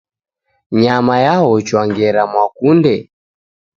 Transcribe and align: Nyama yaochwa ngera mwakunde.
Nyama 0.81 1.15
yaochwa 1.25 1.81
ngera 1.89 2.21
mwakunde. 2.31 2.95